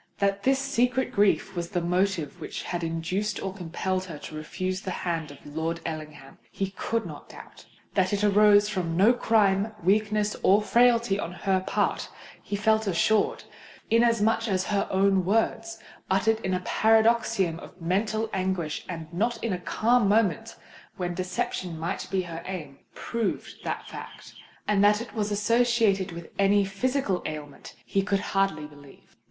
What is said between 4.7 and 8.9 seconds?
the hand of Lord Ellingham, he could not doubt:—that it arose